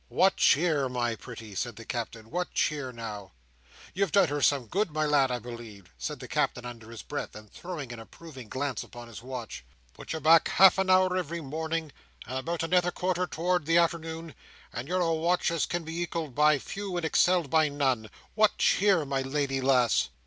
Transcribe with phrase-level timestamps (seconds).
[0.09, 2.31] "What cheer, my pretty?" said the Captain.
[2.31, 3.33] "What cheer now?
[3.93, 7.35] You've done her some good, my lad, I believe," said the Captain, under his breath,
[7.35, 9.63] and throwing an approving glance upon his watch.
[9.93, 11.91] "Put you back half an hour every morning,
[12.25, 14.33] and about another quarter towards the arternoon,
[14.73, 18.09] and you're a watch as can be ekalled by few and excelled by none.
[18.33, 20.09] What cheer, my lady lass!"